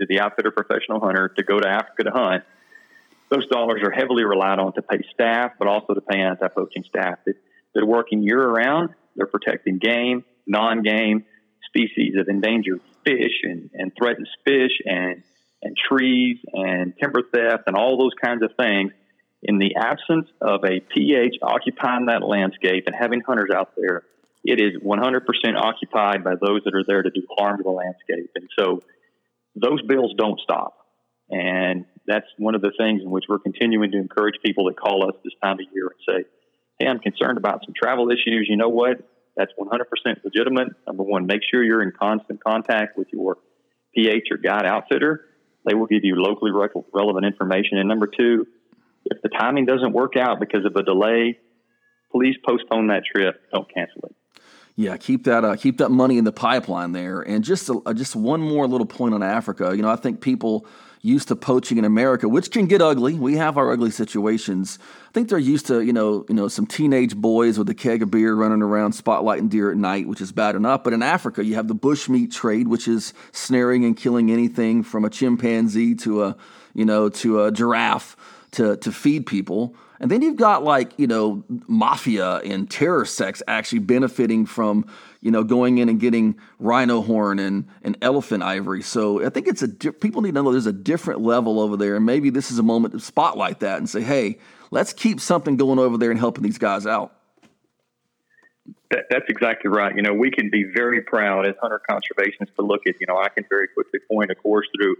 to 0.00 0.06
the 0.08 0.20
outfitter 0.20 0.50
professional 0.50 1.00
hunter 1.00 1.28
to 1.36 1.42
go 1.42 1.58
to 1.58 1.68
Africa 1.68 2.04
to 2.04 2.10
hunt. 2.10 2.44
Those 3.28 3.46
dollars 3.48 3.80
are 3.82 3.90
heavily 3.90 4.24
relied 4.24 4.58
on 4.58 4.72
to 4.74 4.82
pay 4.82 5.02
staff, 5.12 5.52
but 5.58 5.66
also 5.66 5.94
to 5.94 6.00
pay 6.00 6.20
anti-poaching 6.20 6.84
staff 6.84 7.18
that, 7.26 7.34
that 7.74 7.82
are 7.82 7.86
working 7.86 8.22
year 8.22 8.40
round. 8.40 8.90
They're 9.16 9.26
protecting 9.26 9.78
game, 9.78 10.24
non-game 10.46 11.24
species 11.68 12.14
of 12.18 12.28
endangered 12.28 12.80
fish 13.04 13.42
and, 13.42 13.70
and 13.74 13.92
threatened 13.96 14.28
fish 14.44 14.72
and 14.84 15.22
and 15.62 15.76
trees 15.76 16.38
and 16.52 16.94
timber 17.02 17.22
theft 17.22 17.64
and 17.66 17.76
all 17.76 17.98
those 17.98 18.12
kinds 18.22 18.42
of 18.42 18.50
things 18.56 18.92
in 19.42 19.58
the 19.58 19.76
absence 19.76 20.28
of 20.40 20.64
a 20.64 20.80
PH 20.80 21.36
occupying 21.42 22.06
that 22.06 22.22
landscape 22.22 22.84
and 22.86 22.94
having 22.98 23.20
hunters 23.20 23.50
out 23.54 23.72
there, 23.76 24.02
it 24.44 24.60
is 24.60 24.80
100% 24.82 25.20
occupied 25.56 26.24
by 26.24 26.34
those 26.40 26.62
that 26.64 26.74
are 26.74 26.84
there 26.86 27.02
to 27.02 27.10
do 27.10 27.22
harm 27.36 27.58
to 27.58 27.62
the 27.62 27.70
landscape. 27.70 28.30
And 28.34 28.48
so 28.58 28.82
those 29.56 29.82
bills 29.82 30.14
don't 30.16 30.38
stop. 30.40 30.76
And 31.30 31.86
that's 32.06 32.26
one 32.38 32.54
of 32.54 32.60
the 32.62 32.72
things 32.78 33.02
in 33.02 33.10
which 33.10 33.24
we're 33.28 33.40
continuing 33.40 33.90
to 33.90 33.98
encourage 33.98 34.36
people 34.44 34.66
that 34.66 34.78
call 34.78 35.08
us 35.08 35.16
this 35.24 35.32
time 35.42 35.54
of 35.54 35.66
year 35.74 35.90
and 35.90 36.00
say, 36.24 36.28
Hey, 36.78 36.86
I'm 36.86 37.00
concerned 37.00 37.38
about 37.38 37.62
some 37.64 37.74
travel 37.74 38.10
issues. 38.10 38.46
You 38.48 38.56
know 38.56 38.68
what? 38.68 38.98
That's 39.36 39.52
100% 39.58 40.24
legitimate. 40.24 40.68
Number 40.86 41.02
one, 41.02 41.26
make 41.26 41.40
sure 41.50 41.64
you're 41.64 41.82
in 41.82 41.92
constant 41.98 42.42
contact 42.44 42.96
with 42.96 43.08
your 43.12 43.38
PH 43.94 44.28
or 44.30 44.36
guide 44.36 44.66
outfitter. 44.66 45.24
They 45.66 45.74
will 45.74 45.86
give 45.86 46.04
you 46.04 46.14
locally 46.16 46.52
relevant 46.92 47.26
information. 47.26 47.78
And 47.78 47.88
number 47.88 48.06
two, 48.06 48.46
if 49.04 49.22
the 49.22 49.28
timing 49.28 49.66
doesn't 49.66 49.92
work 49.92 50.14
out 50.16 50.38
because 50.38 50.64
of 50.64 50.76
a 50.76 50.82
delay, 50.82 51.38
please 52.12 52.36
postpone 52.46 52.88
that 52.88 53.02
trip. 53.04 53.40
Don't 53.52 53.72
cancel 53.72 54.04
it. 54.04 54.15
Yeah, 54.78 54.98
keep 54.98 55.24
that 55.24 55.42
uh, 55.42 55.56
keep 55.56 55.78
that 55.78 55.90
money 55.90 56.18
in 56.18 56.24
the 56.24 56.32
pipeline 56.32 56.92
there. 56.92 57.22
And 57.22 57.42
just 57.42 57.70
uh, 57.70 57.94
just 57.94 58.14
one 58.14 58.42
more 58.42 58.68
little 58.68 58.86
point 58.86 59.14
on 59.14 59.22
Africa. 59.22 59.74
You 59.74 59.80
know, 59.80 59.88
I 59.88 59.96
think 59.96 60.20
people 60.20 60.66
used 61.00 61.28
to 61.28 61.36
poaching 61.36 61.78
in 61.78 61.84
America, 61.84 62.28
which 62.28 62.50
can 62.50 62.66
get 62.66 62.82
ugly. 62.82 63.14
We 63.14 63.36
have 63.36 63.56
our 63.56 63.72
ugly 63.72 63.90
situations. 63.90 64.78
I 65.08 65.12
think 65.12 65.30
they're 65.30 65.38
used 65.38 65.66
to 65.68 65.80
you 65.80 65.94
know 65.94 66.26
you 66.28 66.34
know 66.34 66.48
some 66.48 66.66
teenage 66.66 67.16
boys 67.16 67.58
with 67.58 67.70
a 67.70 67.74
keg 67.74 68.02
of 68.02 68.10
beer 68.10 68.34
running 68.34 68.60
around 68.60 68.92
spotlighting 68.92 69.48
deer 69.48 69.70
at 69.70 69.78
night, 69.78 70.08
which 70.08 70.20
is 70.20 70.30
bad 70.30 70.54
enough. 70.54 70.84
But 70.84 70.92
in 70.92 71.02
Africa, 71.02 71.42
you 71.42 71.54
have 71.54 71.68
the 71.68 71.74
bushmeat 71.74 72.30
trade, 72.30 72.68
which 72.68 72.86
is 72.86 73.14
snaring 73.32 73.82
and 73.86 73.96
killing 73.96 74.30
anything 74.30 74.82
from 74.82 75.06
a 75.06 75.10
chimpanzee 75.10 75.94
to 75.96 76.22
a 76.22 76.36
you 76.74 76.84
know 76.84 77.08
to 77.08 77.44
a 77.44 77.50
giraffe 77.50 78.14
to 78.52 78.76
to 78.76 78.92
feed 78.92 79.24
people. 79.24 79.74
And 80.00 80.10
then 80.10 80.22
you've 80.22 80.36
got 80.36 80.62
like, 80.62 80.92
you 80.98 81.06
know, 81.06 81.44
mafia 81.48 82.36
and 82.36 82.70
terror 82.70 83.04
sects 83.04 83.42
actually 83.48 83.78
benefiting 83.80 84.46
from, 84.46 84.86
you 85.20 85.30
know, 85.30 85.42
going 85.42 85.78
in 85.78 85.88
and 85.88 85.98
getting 85.98 86.38
rhino 86.58 87.00
horn 87.00 87.38
and, 87.38 87.66
and 87.82 87.96
elephant 88.02 88.42
ivory. 88.42 88.82
So 88.82 89.24
I 89.24 89.30
think 89.30 89.48
it's 89.48 89.62
a, 89.62 89.68
people 89.68 90.22
need 90.22 90.34
to 90.34 90.42
know 90.42 90.52
there's 90.52 90.66
a 90.66 90.72
different 90.72 91.20
level 91.20 91.60
over 91.60 91.76
there. 91.76 91.96
And 91.96 92.04
maybe 92.04 92.30
this 92.30 92.50
is 92.50 92.58
a 92.58 92.62
moment 92.62 92.92
to 92.94 93.00
spotlight 93.00 93.60
that 93.60 93.78
and 93.78 93.88
say, 93.88 94.02
hey, 94.02 94.38
let's 94.70 94.92
keep 94.92 95.20
something 95.20 95.56
going 95.56 95.78
over 95.78 95.96
there 95.96 96.10
and 96.10 96.20
helping 96.20 96.44
these 96.44 96.58
guys 96.58 96.86
out. 96.86 97.12
That, 98.90 99.06
that's 99.10 99.26
exactly 99.28 99.70
right. 99.70 99.96
You 99.96 100.02
know, 100.02 100.12
we 100.12 100.30
can 100.30 100.50
be 100.50 100.64
very 100.74 101.00
proud 101.02 101.46
as 101.46 101.54
hunter 101.60 101.80
conservationists 101.88 102.54
to 102.56 102.62
look 102.62 102.82
at, 102.86 103.00
you 103.00 103.06
know, 103.06 103.16
I 103.16 103.28
can 103.28 103.44
very 103.48 103.68
quickly 103.68 104.00
point, 104.10 104.30
of 104.30 104.40
course, 104.42 104.68
through 104.76 104.96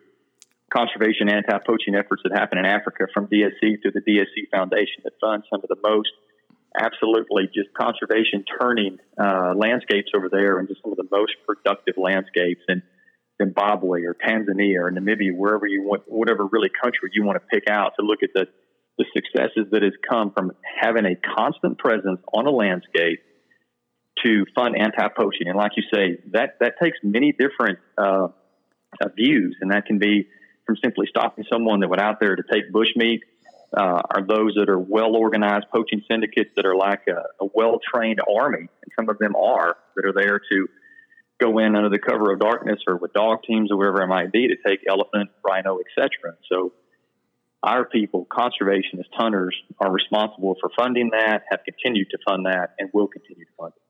conservation 0.72 1.28
anti-poaching 1.28 1.94
efforts 1.94 2.22
that 2.24 2.36
happen 2.36 2.58
in 2.58 2.66
Africa 2.66 3.06
from 3.14 3.26
DSC 3.28 3.82
to 3.82 3.90
the 3.94 4.00
DSC 4.00 4.50
Foundation 4.50 5.02
that 5.04 5.12
funds 5.20 5.46
some 5.50 5.60
of 5.62 5.68
the 5.68 5.76
most 5.82 6.10
absolutely 6.78 7.48
just 7.54 7.72
conservation 7.74 8.44
turning 8.60 8.98
uh, 9.18 9.54
landscapes 9.56 10.10
over 10.14 10.28
there 10.28 10.58
and 10.58 10.68
just 10.68 10.82
some 10.82 10.92
of 10.92 10.98
the 10.98 11.08
most 11.10 11.32
productive 11.46 11.94
landscapes 11.96 12.62
in 12.68 12.82
Zimbabwe 13.40 14.02
or 14.02 14.14
Tanzania 14.14 14.80
or 14.80 14.90
Namibia, 14.90 15.34
wherever 15.34 15.66
you 15.66 15.82
want, 15.82 16.02
whatever 16.06 16.46
really 16.46 16.70
country 16.82 17.10
you 17.12 17.24
want 17.24 17.40
to 17.40 17.46
pick 17.46 17.68
out 17.70 17.92
to 17.98 18.04
look 18.04 18.22
at 18.22 18.30
the, 18.34 18.46
the 18.98 19.04
successes 19.14 19.70
that 19.72 19.82
has 19.82 19.92
come 20.08 20.32
from 20.32 20.52
having 20.80 21.04
a 21.04 21.14
constant 21.36 21.78
presence 21.78 22.20
on 22.32 22.46
a 22.46 22.50
landscape 22.50 23.20
to 24.24 24.44
fund 24.54 24.74
anti-poaching. 24.76 25.46
And 25.46 25.56
like 25.56 25.72
you 25.76 25.82
say, 25.92 26.18
that, 26.32 26.56
that 26.60 26.74
takes 26.82 26.98
many 27.02 27.32
different 27.32 27.78
uh, 27.98 28.28
uh, 29.00 29.08
views, 29.14 29.56
and 29.60 29.70
that 29.72 29.84
can 29.86 29.98
be 29.98 30.26
from 30.66 30.76
simply 30.82 31.06
stopping 31.08 31.44
someone 31.50 31.80
that 31.80 31.88
went 31.88 32.02
out 32.02 32.20
there 32.20 32.36
to 32.36 32.42
take 32.50 32.72
bushmeat 32.72 33.20
uh, 33.76 34.02
are 34.10 34.22
those 34.26 34.54
that 34.54 34.68
are 34.68 34.78
well 34.78 35.16
organized 35.16 35.66
poaching 35.72 36.02
syndicates 36.10 36.50
that 36.56 36.66
are 36.66 36.76
like 36.76 37.02
a, 37.08 37.44
a 37.44 37.48
well 37.54 37.78
trained 37.94 38.20
army, 38.20 38.58
and 38.58 38.92
some 38.94 39.08
of 39.08 39.18
them 39.18 39.34
are 39.36 39.76
that 39.96 40.04
are 40.04 40.12
there 40.12 40.40
to 40.50 40.68
go 41.40 41.58
in 41.58 41.76
under 41.76 41.90
the 41.90 41.98
cover 41.98 42.32
of 42.32 42.40
darkness 42.40 42.80
or 42.86 42.96
with 42.96 43.12
dog 43.12 43.42
teams 43.46 43.70
or 43.70 43.76
wherever 43.76 44.02
it 44.02 44.06
might 44.06 44.32
be 44.32 44.48
to 44.48 44.56
take 44.66 44.80
elephant, 44.88 45.30
rhino, 45.46 45.78
etc. 45.78 46.34
So 46.50 46.72
our 47.62 47.84
people, 47.84 48.26
conservationists, 48.26 49.12
hunters, 49.12 49.56
are 49.78 49.90
responsible 49.90 50.56
for 50.60 50.70
funding 50.78 51.10
that, 51.10 51.42
have 51.50 51.60
continued 51.64 52.08
to 52.10 52.18
fund 52.26 52.46
that, 52.46 52.74
and 52.78 52.90
will 52.92 53.08
continue 53.08 53.44
to 53.44 53.50
fund 53.58 53.72
it. 53.76 53.82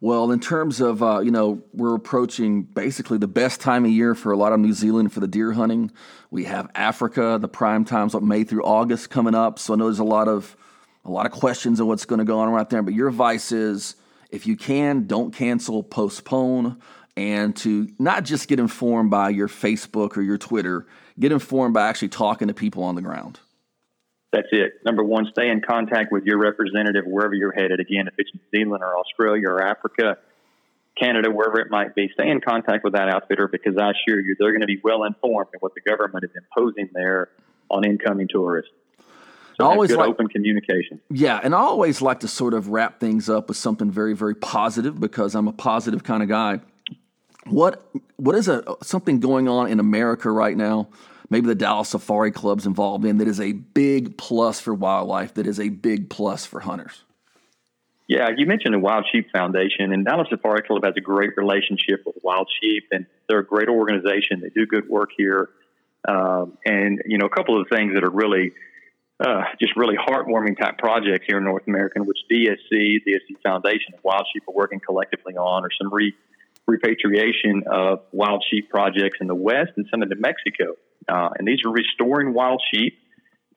Well, 0.00 0.30
in 0.30 0.38
terms 0.38 0.80
of, 0.80 1.02
uh, 1.02 1.20
you 1.20 1.32
know, 1.32 1.60
we're 1.72 1.96
approaching 1.96 2.62
basically 2.62 3.18
the 3.18 3.26
best 3.26 3.60
time 3.60 3.84
of 3.84 3.90
year 3.90 4.14
for 4.14 4.30
a 4.30 4.36
lot 4.36 4.52
of 4.52 4.60
New 4.60 4.72
Zealand 4.72 5.12
for 5.12 5.18
the 5.18 5.26
deer 5.26 5.52
hunting. 5.52 5.90
We 6.30 6.44
have 6.44 6.70
Africa, 6.74 7.38
the 7.40 7.48
prime 7.48 7.84
times, 7.84 8.14
what 8.14 8.22
May 8.22 8.44
through 8.44 8.62
August 8.62 9.10
coming 9.10 9.34
up. 9.34 9.58
So 9.58 9.74
I 9.74 9.76
know 9.76 9.86
there's 9.86 9.98
a 9.98 10.04
lot 10.04 10.28
of 10.28 10.56
a 11.04 11.10
lot 11.10 11.26
of 11.26 11.32
questions 11.32 11.80
of 11.80 11.86
what's 11.86 12.04
going 12.04 12.18
to 12.18 12.24
go 12.24 12.38
on 12.38 12.50
right 12.50 12.68
there. 12.68 12.82
But 12.82 12.94
your 12.94 13.08
advice 13.08 13.50
is, 13.50 13.96
if 14.30 14.46
you 14.46 14.56
can, 14.56 15.06
don't 15.06 15.32
cancel, 15.32 15.82
postpone, 15.82 16.80
and 17.16 17.56
to 17.56 17.88
not 17.98 18.24
just 18.24 18.46
get 18.46 18.60
informed 18.60 19.10
by 19.10 19.30
your 19.30 19.48
Facebook 19.48 20.16
or 20.16 20.22
your 20.22 20.38
Twitter, 20.38 20.86
get 21.18 21.32
informed 21.32 21.74
by 21.74 21.88
actually 21.88 22.08
talking 22.08 22.48
to 22.48 22.54
people 22.54 22.84
on 22.84 22.94
the 22.94 23.02
ground. 23.02 23.40
That's 24.32 24.48
it. 24.52 24.80
Number 24.84 25.02
one, 25.02 25.26
stay 25.32 25.48
in 25.48 25.62
contact 25.62 26.12
with 26.12 26.24
your 26.24 26.38
representative 26.38 27.04
wherever 27.06 27.34
you're 27.34 27.52
headed. 27.52 27.80
Again, 27.80 28.08
if 28.08 28.14
it's 28.18 28.30
New 28.34 28.58
Zealand 28.58 28.82
or 28.82 28.98
Australia 28.98 29.48
or 29.48 29.62
Africa, 29.62 30.18
Canada, 31.00 31.30
wherever 31.30 31.60
it 31.60 31.70
might 31.70 31.94
be, 31.94 32.10
stay 32.12 32.28
in 32.28 32.40
contact 32.40 32.84
with 32.84 32.92
that 32.92 33.08
outfitter 33.08 33.48
because 33.48 33.78
I 33.78 33.90
assure 33.90 34.20
you 34.20 34.36
they're 34.38 34.50
going 34.52 34.60
to 34.60 34.66
be 34.66 34.80
well 34.82 35.04
informed 35.04 35.48
in 35.54 35.60
what 35.60 35.72
the 35.74 35.80
government 35.80 36.24
is 36.24 36.30
imposing 36.36 36.90
there 36.92 37.28
on 37.70 37.84
incoming 37.84 38.28
tourists. 38.28 38.72
So 39.56 39.66
I 39.66 39.70
always 39.70 39.90
good 39.90 39.98
like, 39.98 40.10
open 40.10 40.28
communication. 40.28 41.00
Yeah, 41.10 41.40
and 41.42 41.54
I 41.54 41.58
always 41.58 42.00
like 42.00 42.20
to 42.20 42.28
sort 42.28 42.54
of 42.54 42.68
wrap 42.68 43.00
things 43.00 43.28
up 43.28 43.48
with 43.48 43.56
something 43.56 43.90
very, 43.90 44.14
very 44.14 44.34
positive 44.34 45.00
because 45.00 45.34
I'm 45.34 45.48
a 45.48 45.52
positive 45.52 46.04
kind 46.04 46.22
of 46.22 46.28
guy. 46.28 46.60
What 47.46 47.88
what 48.16 48.34
is 48.36 48.46
a 48.46 48.62
something 48.82 49.20
going 49.20 49.48
on 49.48 49.68
in 49.70 49.80
America 49.80 50.30
right 50.30 50.56
now 50.56 50.88
maybe 51.30 51.46
the 51.46 51.54
Dallas 51.54 51.90
Safari 51.90 52.30
Club's 52.30 52.66
involved 52.66 53.04
in 53.04 53.18
that 53.18 53.28
is 53.28 53.40
a 53.40 53.52
big 53.52 54.16
plus 54.16 54.60
for 54.60 54.74
wildlife, 54.74 55.34
that 55.34 55.46
is 55.46 55.60
a 55.60 55.68
big 55.68 56.10
plus 56.10 56.46
for 56.46 56.60
hunters? 56.60 57.04
Yeah, 58.08 58.30
you 58.34 58.46
mentioned 58.46 58.72
the 58.72 58.78
Wild 58.78 59.04
Sheep 59.12 59.30
Foundation, 59.30 59.92
and 59.92 60.04
Dallas 60.04 60.28
Safari 60.30 60.62
Club 60.62 60.82
has 60.84 60.94
a 60.96 61.00
great 61.00 61.36
relationship 61.36 62.04
with 62.06 62.16
Wild 62.22 62.48
Sheep, 62.60 62.84
and 62.90 63.04
they're 63.28 63.40
a 63.40 63.46
great 63.46 63.68
organization. 63.68 64.40
They 64.40 64.48
do 64.48 64.64
good 64.64 64.88
work 64.88 65.10
here. 65.16 65.50
Um, 66.08 66.56
and, 66.64 67.02
you 67.04 67.18
know, 67.18 67.26
a 67.26 67.30
couple 67.30 67.60
of 67.60 67.68
the 67.68 67.76
things 67.76 67.92
that 67.94 68.04
are 68.04 68.10
really 68.10 68.52
uh, 69.20 69.42
just 69.60 69.76
really 69.76 69.96
heartwarming 69.96 70.58
type 70.58 70.78
projects 70.78 71.26
here 71.26 71.38
in 71.38 71.44
North 71.44 71.66
America, 71.66 72.02
which 72.02 72.18
DSC, 72.32 72.72
DSC 72.72 73.42
Foundation, 73.42 73.92
and 73.92 74.02
Wild 74.02 74.26
Sheep 74.32 74.44
are 74.48 74.54
working 74.54 74.80
collectively 74.80 75.36
on, 75.36 75.64
or 75.64 75.70
some 75.76 75.92
re- 75.92 76.14
repatriation 76.68 77.64
of 77.66 78.00
wild 78.12 78.44
sheep 78.48 78.68
projects 78.68 79.18
in 79.20 79.26
the 79.26 79.34
West 79.34 79.72
and 79.76 79.86
some 79.90 80.02
into 80.02 80.16
Mexico. 80.16 80.76
Uh, 81.08 81.30
and 81.36 81.48
these 81.48 81.60
are 81.64 81.72
restoring 81.72 82.34
wild 82.34 82.62
sheep 82.72 82.98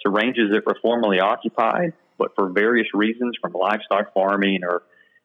to 0.04 0.10
ranges 0.10 0.52
that 0.54 0.66
were 0.66 0.78
formerly 0.82 1.20
occupied, 1.20 1.94
but 2.18 2.30
for 2.36 2.50
various 2.50 2.88
reasons, 2.94 3.36
from 3.40 3.52
livestock 3.54 4.14
farming 4.14 4.62
or 4.64 4.82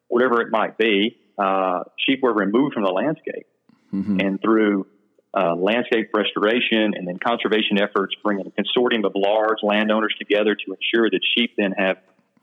whatever 0.08 0.42
it 0.42 0.48
might 0.50 0.76
be, 0.76 1.16
uh, 1.38 1.84
sheep 2.04 2.20
were 2.22 2.34
removed 2.34 2.74
from 2.74 2.82
the 2.82 2.90
landscape. 2.90 3.46
Mm-hmm. 3.94 4.20
And 4.20 4.40
through 4.42 4.86
uh, 5.32 5.54
landscape 5.54 6.10
restoration 6.12 6.92
and 6.94 7.06
then 7.06 7.18
conservation 7.24 7.78
efforts, 7.80 8.14
bringing 8.22 8.46
a 8.46 8.50
consortium 8.50 9.06
of 9.06 9.12
large 9.14 9.58
landowners 9.62 10.14
together 10.18 10.56
to 10.56 10.74
ensure 10.74 11.08
that 11.08 11.20
sheep 11.36 11.52
then 11.56 11.72
have 11.72 11.98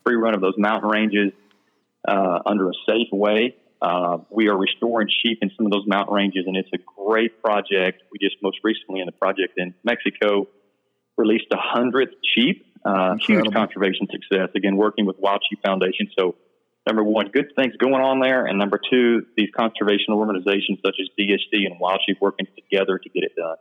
free 0.06 0.16
run 0.16 0.36
of 0.36 0.42
those 0.42 0.56
mountain 0.58 0.90
ranges 0.90 1.34
uh, 2.08 2.40
under 2.46 2.70
a 2.70 2.74
safe 2.88 3.08
way 3.12 3.56
uh, 3.84 4.20
we 4.30 4.48
are 4.48 4.58
restoring 4.58 5.10
sheep 5.10 5.40
in 5.42 5.52
some 5.58 5.66
of 5.66 5.72
those 5.74 5.84
mountain 5.86 6.16
ranges, 6.16 6.46
and 6.48 6.56
it's 6.56 6.70
a 6.74 6.78
great 6.78 7.44
project. 7.44 8.02
We 8.12 8.18
just 8.18 8.38
most 8.42 8.60
recently 8.64 9.02
in 9.02 9.08
the 9.08 9.12
project 9.12 9.56
in 9.58 9.74
Mexico 9.84 10.48
released 11.18 11.48
a 11.52 11.58
hundredth 11.58 12.14
sheep. 12.34 12.66
Uh, 12.86 13.16
huge 13.20 13.52
conservation 13.54 14.08
success. 14.10 14.50
Again, 14.56 14.78
working 14.78 15.06
with 15.06 15.18
Wild 15.20 15.42
Sheep 15.50 15.60
Foundation. 15.66 16.10
So, 16.18 16.36
number 16.88 17.04
one, 17.04 17.28
good 17.28 17.52
things 17.58 17.76
going 17.78 18.02
on 18.02 18.22
there, 18.22 18.46
and 18.46 18.58
number 18.58 18.80
two, 18.90 19.26
these 19.36 19.50
conservation 19.56 20.14
organizations 20.14 20.80
such 20.86 20.96
as 21.02 21.10
DSC 21.20 21.66
and 21.66 21.78
Wild 21.78 22.00
Sheep 22.08 22.18
working 22.22 22.48
together 22.56 22.98
to 22.98 23.10
get 23.10 23.24
it 23.24 23.36
done. 23.36 23.58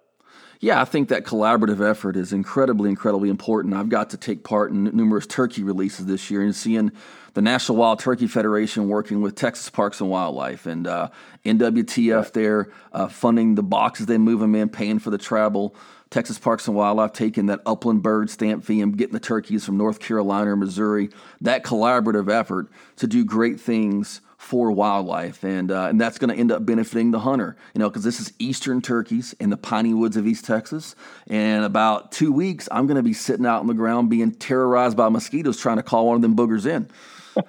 Yeah, 0.62 0.80
I 0.80 0.84
think 0.84 1.08
that 1.08 1.24
collaborative 1.24 1.84
effort 1.84 2.16
is 2.16 2.32
incredibly, 2.32 2.88
incredibly 2.88 3.28
important. 3.28 3.74
I've 3.74 3.88
got 3.88 4.10
to 4.10 4.16
take 4.16 4.44
part 4.44 4.70
in 4.70 4.84
numerous 4.84 5.26
turkey 5.26 5.64
releases 5.64 6.06
this 6.06 6.30
year 6.30 6.40
and 6.40 6.54
seeing 6.54 6.92
the 7.34 7.42
National 7.42 7.78
Wild 7.78 7.98
Turkey 7.98 8.28
Federation 8.28 8.86
working 8.86 9.22
with 9.22 9.34
Texas 9.34 9.68
Parks 9.68 10.00
and 10.00 10.08
Wildlife 10.08 10.66
and 10.66 10.86
uh, 10.86 11.08
NWTF 11.44 12.32
there 12.32 12.68
uh, 12.92 13.08
funding 13.08 13.56
the 13.56 13.64
boxes 13.64 14.06
they 14.06 14.18
move 14.18 14.38
them 14.38 14.54
in, 14.54 14.68
paying 14.68 15.00
for 15.00 15.10
the 15.10 15.18
travel. 15.18 15.74
Texas 16.10 16.38
Parks 16.38 16.68
and 16.68 16.76
Wildlife 16.76 17.12
taking 17.12 17.46
that 17.46 17.58
upland 17.66 18.04
bird 18.04 18.30
stamp 18.30 18.62
fee 18.64 18.82
and 18.82 18.96
getting 18.96 19.14
the 19.14 19.18
turkeys 19.18 19.64
from 19.64 19.76
North 19.76 19.98
Carolina 19.98 20.52
or 20.52 20.56
Missouri. 20.56 21.10
That 21.40 21.64
collaborative 21.64 22.30
effort 22.30 22.68
to 22.98 23.08
do 23.08 23.24
great 23.24 23.58
things 23.60 24.20
for 24.42 24.72
wildlife, 24.72 25.44
and 25.44 25.70
uh, 25.70 25.86
and 25.86 26.00
that's 26.00 26.18
going 26.18 26.28
to 26.28 26.36
end 26.36 26.50
up 26.50 26.66
benefiting 26.66 27.12
the 27.12 27.20
hunter. 27.20 27.56
You 27.74 27.78
know, 27.78 27.88
because 27.88 28.02
this 28.02 28.18
is 28.18 28.32
eastern 28.40 28.82
turkeys 28.82 29.34
in 29.38 29.50
the 29.50 29.56
piney 29.56 29.94
woods 29.94 30.16
of 30.16 30.26
East 30.26 30.44
Texas. 30.44 30.96
And 31.28 31.64
about 31.64 32.10
two 32.10 32.32
weeks, 32.32 32.68
I'm 32.70 32.86
going 32.88 32.96
to 32.96 33.04
be 33.04 33.12
sitting 33.12 33.46
out 33.46 33.60
on 33.60 33.68
the 33.68 33.74
ground 33.74 34.10
being 34.10 34.32
terrorized 34.32 34.96
by 34.96 35.08
mosquitoes 35.08 35.58
trying 35.58 35.76
to 35.76 35.82
call 35.82 36.08
one 36.08 36.16
of 36.16 36.22
them 36.22 36.36
boogers 36.36 36.66
in. 36.66 36.90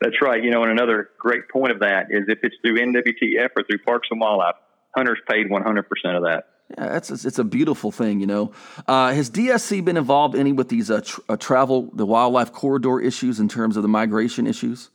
that's 0.00 0.20
right. 0.20 0.44
You 0.44 0.50
know, 0.50 0.62
and 0.62 0.70
another 0.70 1.08
great 1.18 1.48
point 1.48 1.72
of 1.72 1.80
that 1.80 2.08
is 2.10 2.24
if 2.28 2.38
it's 2.42 2.56
through 2.62 2.76
NWTF 2.76 3.48
or 3.56 3.64
through 3.64 3.78
Parks 3.78 4.08
and 4.10 4.20
Wildlife, 4.20 4.56
hunters 4.94 5.18
paid 5.28 5.48
100% 5.48 5.78
of 6.14 6.22
that. 6.24 6.48
Yeah, 6.76 6.96
it's 6.98 7.10
it's 7.10 7.38
a 7.40 7.44
beautiful 7.44 7.90
thing, 7.90 8.20
you 8.20 8.28
know. 8.28 8.52
Uh, 8.86 9.12
has 9.12 9.28
DSC 9.28 9.84
been 9.84 9.96
involved 9.96 10.36
any 10.36 10.52
with 10.52 10.68
these 10.68 10.88
uh, 10.88 11.00
tr- 11.00 11.20
uh, 11.28 11.36
travel, 11.36 11.90
the 11.94 12.06
wildlife 12.06 12.52
corridor 12.52 13.00
issues 13.00 13.40
in 13.40 13.48
terms 13.48 13.76
of 13.76 13.82
the 13.82 13.88
migration 13.88 14.46
issues? 14.46 14.90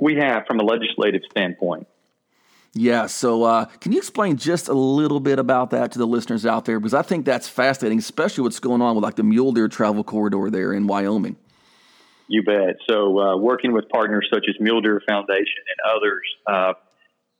We 0.00 0.16
have 0.16 0.46
from 0.46 0.58
a 0.58 0.64
legislative 0.64 1.20
standpoint. 1.30 1.86
Yeah, 2.72 3.06
so 3.06 3.42
uh, 3.42 3.64
can 3.66 3.92
you 3.92 3.98
explain 3.98 4.36
just 4.36 4.68
a 4.68 4.72
little 4.72 5.20
bit 5.20 5.38
about 5.38 5.70
that 5.70 5.92
to 5.92 5.98
the 5.98 6.06
listeners 6.06 6.46
out 6.46 6.64
there? 6.64 6.78
Because 6.78 6.94
I 6.94 7.02
think 7.02 7.26
that's 7.26 7.48
fascinating, 7.48 7.98
especially 7.98 8.42
what's 8.42 8.60
going 8.60 8.80
on 8.80 8.94
with 8.94 9.04
like 9.04 9.16
the 9.16 9.24
mule 9.24 9.52
deer 9.52 9.68
travel 9.68 10.04
corridor 10.04 10.48
there 10.50 10.72
in 10.72 10.86
Wyoming. 10.86 11.36
You 12.28 12.44
bet. 12.44 12.76
So, 12.88 13.18
uh, 13.18 13.36
working 13.36 13.72
with 13.72 13.88
partners 13.88 14.28
such 14.32 14.44
as 14.48 14.54
Mule 14.60 14.80
Deer 14.80 15.02
Foundation 15.06 15.64
and 15.68 15.96
others, 15.96 16.22
uh, 16.46 16.72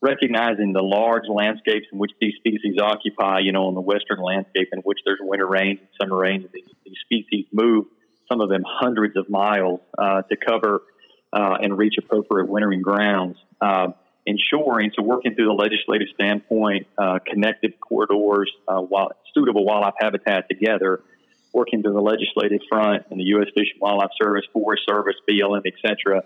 recognizing 0.02 0.72
the 0.72 0.82
large 0.82 1.28
landscapes 1.32 1.86
in 1.92 1.98
which 1.98 2.10
these 2.20 2.34
species 2.38 2.76
occupy, 2.82 3.38
you 3.38 3.52
know, 3.52 3.68
on 3.68 3.74
the 3.74 3.80
western 3.80 4.20
landscape 4.20 4.68
in 4.72 4.80
which 4.80 4.98
there's 5.04 5.20
winter 5.22 5.46
rains 5.46 5.78
and 5.78 5.88
summer 6.00 6.20
rains, 6.20 6.46
these, 6.52 6.64
these 6.84 6.96
species 7.04 7.46
move, 7.52 7.84
some 8.28 8.40
of 8.40 8.48
them 8.48 8.64
hundreds 8.66 9.16
of 9.16 9.30
miles 9.30 9.78
uh, 9.96 10.22
to 10.22 10.36
cover 10.36 10.82
uh, 11.32 11.56
and 11.60 11.76
reach 11.76 11.94
appropriate 11.98 12.48
wintering 12.48 12.82
grounds. 12.82 13.36
Uh, 13.60 13.88
ensuring, 14.26 14.92
so 14.96 15.02
working 15.02 15.34
through 15.34 15.46
the 15.46 15.52
legislative 15.52 16.08
standpoint, 16.14 16.86
uh, 16.98 17.18
connected 17.26 17.78
corridors, 17.80 18.50
uh, 18.68 18.80
wild, 18.80 19.12
suitable 19.34 19.64
wildlife 19.64 19.94
habitat 19.98 20.48
together, 20.48 21.00
working 21.52 21.82
through 21.82 21.94
the 21.94 22.00
legislative 22.00 22.60
front 22.68 23.04
and 23.10 23.18
the 23.18 23.24
U.S. 23.24 23.48
Fish 23.54 23.68
and 23.72 23.80
Wildlife 23.80 24.10
Service, 24.20 24.44
Forest 24.52 24.82
Service, 24.88 25.16
BLM, 25.28 25.62
etc., 25.66 26.22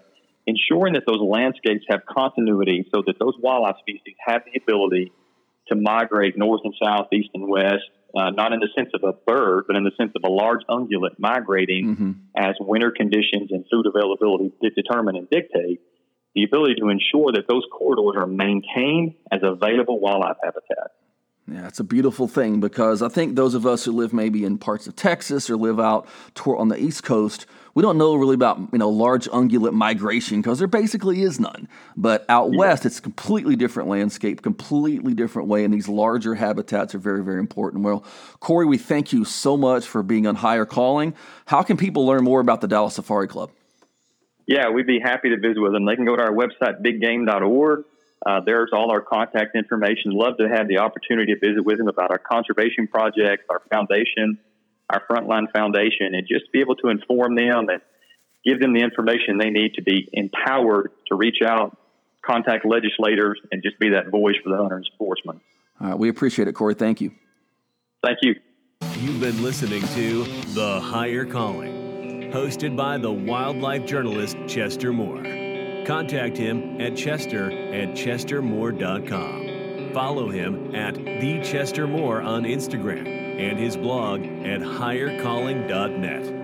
ensuring 0.47 0.95
that 0.95 1.05
those 1.07 1.21
landscapes 1.21 1.85
have 1.89 2.01
continuity 2.07 2.87
so 2.95 3.03
that 3.07 3.19
those 3.19 3.35
wildlife 3.41 3.77
species 3.81 4.15
have 4.27 4.43
the 4.45 4.61
ability 4.61 5.13
to 5.69 5.75
migrate 5.75 6.37
north 6.37 6.61
and 6.65 6.75
south, 6.83 7.09
east 7.13 7.31
and 7.33 7.49
west, 7.49 7.89
uh, 8.17 8.31
not 8.31 8.53
in 8.53 8.61
the 8.61 8.69
sense 8.77 8.91
of 8.95 9.03
a 9.03 9.13
bird, 9.13 9.65
but 9.67 9.77
in 9.77 9.85
the 9.85 9.91
sense 9.97 10.13
of 10.15 10.23
a 10.25 10.31
large 10.31 10.61
ungulate 10.69 11.19
migrating 11.19 11.97
mm-hmm. 11.97 12.13
as 12.37 12.55
winter 12.61 12.91
conditions 12.91 13.51
and 13.51 13.65
food 13.71 13.87
availability 13.87 14.53
determine 14.75 15.17
and 15.17 15.29
dictate, 15.31 15.81
the 16.35 16.45
ability 16.45 16.75
to 16.81 16.89
ensure 16.89 17.33
that 17.33 17.47
those 17.49 17.63
corridors 17.73 18.21
are 18.21 18.27
maintained 18.27 19.15
as 19.31 19.41
available 19.43 20.01
wildlife 20.01 20.37
habitat. 20.43 20.93
Yeah, 21.47 21.69
it's 21.69 21.81
a 21.81 21.85
beautiful 21.85 22.27
thing 22.27 22.61
because 22.61 23.03
I 23.03 23.09
think 23.09 23.37
those 23.37 23.55
of 23.55 23.67
us 23.67 23.85
who 23.85 23.93
live 23.93 24.15
maybe 24.15 24.45
in 24.45 24.57
parts 24.57 24.87
of 24.87 24.97
Texas 24.97 25.51
or 25.51 25.57
live 25.57 25.79
out 25.79 26.09
on 26.47 26.69
the 26.69 26.83
East 26.83 27.05
Coast, 27.05 27.45
we 27.75 27.83
don't 27.83 27.99
know 27.99 28.15
really 28.15 28.35
about 28.35 28.59
you 28.73 28.79
know 28.79 28.89
large 28.89 29.27
ungulate 29.27 29.75
migration 29.75 30.41
because 30.41 30.59
there 30.59 30.69
basically 30.69 31.21
is 31.21 31.39
none. 31.39 31.69
But 31.99 32.25
out 32.31 32.51
yeah. 32.51 32.59
west, 32.59 32.87
it's 32.87 32.99
a 32.99 33.03
completely 33.03 33.57
different 33.57 33.91
landscape, 33.91 34.41
completely 34.41 35.13
different 35.13 35.49
way, 35.49 35.65
and 35.65 35.75
these 35.75 35.87
larger 35.87 36.35
habitats 36.35 36.95
are 36.95 36.99
very 36.99 37.23
very 37.23 37.41
important. 37.41 37.85
Well, 37.85 38.05
Corey, 38.41 38.65
we 38.65 38.79
thank 38.79 39.13
you 39.13 39.27
so 39.27 39.55
much 39.59 39.87
for 39.87 40.03
being 40.03 40.27
on 40.27 40.37
Higher 40.37 40.65
Calling. 40.65 41.15
How 41.45 41.63
can 41.63 41.77
people 41.77 42.07
learn 42.07 42.25
more 42.25 42.41
about 42.41 42.63
the 42.63 42.69
Dallas 42.69 42.95
Safari 42.95 43.29
Club? 43.29 43.51
Yeah, 44.47 44.71
we'd 44.71 44.87
be 44.87 44.99
happy 44.99 45.29
to 45.29 45.37
visit 45.37 45.61
with 45.61 45.73
them. 45.73 45.85
They 45.85 45.97
can 45.97 46.07
go 46.07 46.17
to 46.17 46.23
our 46.23 46.33
website, 46.33 46.83
biggame.org 46.83 47.85
Uh, 48.27 48.41
there's 48.45 48.71
all 48.73 48.91
our 48.91 49.03
contact 49.03 49.55
information. 49.55 50.11
Love 50.13 50.39
to 50.39 50.49
have 50.49 50.67
the 50.67 50.79
opportunity 50.79 51.35
to 51.35 51.39
visit 51.41 51.65
with 51.65 51.79
him 51.79 51.89
about 51.89 52.11
our 52.11 52.19
conservation 52.19 52.89
projects, 52.89 53.45
our 53.51 53.61
foundation, 53.71 54.39
our 54.89 55.03
frontline 55.11 55.51
foundation, 55.53 56.15
and 56.15 56.27
just 56.27 56.51
be 56.53 56.61
able 56.61 56.77
to 56.77 56.89
inform 56.89 57.35
them 57.35 57.69
and 57.69 57.81
give 58.45 58.61
them 58.61 58.73
the 58.73 58.81
information 58.81 59.39
they 59.39 59.51
need 59.51 59.75
to 59.75 59.83
be 59.83 60.09
empowered 60.13 60.91
to 61.09 61.15
reach 61.17 61.39
out, 61.45 61.77
contact 62.25 62.65
legislators, 62.65 63.41
and 63.53 63.63
just 63.63 63.79
be 63.79 63.91
that 63.91 64.11
voice 64.11 64.37
for 64.43 64.51
the 64.51 64.57
hunter 64.57 64.77
and 64.77 64.89
sportsman. 64.95 65.41
All 65.81 65.89
right, 65.89 65.99
we 65.99 66.09
appreciate 66.09 66.49
it, 66.49 66.53
Corey. 66.53 66.75
Thank 66.75 67.01
you. 67.01 67.13
Thank 68.03 68.19
you. 68.23 68.37
You've 68.99 69.21
been 69.21 69.43
listening 69.43 69.83
to 69.89 70.25
The 70.55 70.81
Higher 70.81 71.25
Calling, 71.25 72.31
hosted 72.33 72.77
by 72.77 72.97
the 72.97 73.13
wildlife 73.13 73.85
journalist 73.85 74.37
Chester 74.47 74.93
Moore. 74.93 75.44
Contact 75.85 76.37
him 76.37 76.81
at 76.81 76.97
chester 76.97 77.51
at 77.51 77.91
chestermoore.com. 77.91 79.91
Follow 79.93 80.31
him 80.31 80.75
at 80.75 80.95
The 80.95 81.43
Chester 81.45 81.87
Moore 81.87 82.23
on 82.23 82.45
Instagram 82.45 83.07
and 83.07 83.59
his 83.59 83.77
blog 83.77 84.23
at 84.23 84.61
highercalling.net. 84.61 86.44